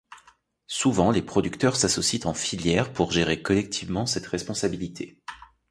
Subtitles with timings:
[0.65, 5.21] Souvent les producteurs s’associent en filière pour gérer collectivement cette responsabilité.